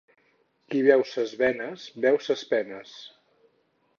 [0.71, 2.97] Qui veu ses venes veu ses penes.